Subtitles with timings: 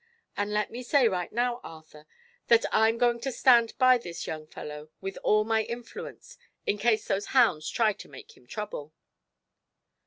[0.35, 2.07] And let me say right now, Arthur,
[2.47, 7.07] that I'm going to stand by this young fellow, with all my influence, in case
[7.07, 8.93] those hounds try to make him trouble."